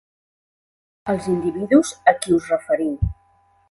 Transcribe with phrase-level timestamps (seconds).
[1.15, 3.01] Els individus a qui us referiu.